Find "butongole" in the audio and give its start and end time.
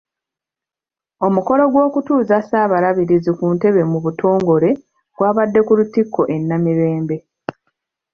4.05-4.69